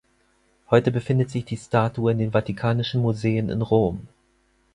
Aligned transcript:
Heute 0.71 0.89
befindet 0.89 1.29
sich 1.29 1.45
die 1.45 1.57
Statue 1.57 2.11
in 2.11 2.17
den 2.17 2.31
Vatikanischen 2.31 3.03
Museen 3.03 3.49
in 3.49 3.61
Rom. 3.61 4.07